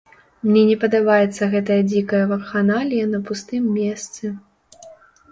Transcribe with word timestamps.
Мне 0.45 0.61
не 0.69 0.75
падабаецца 0.83 1.49
гэтая 1.51 1.77
дзікая 1.91 2.21
вакханалія 2.31 3.05
на 3.11 3.19
пустым 3.27 3.67
месцы. 3.75 4.33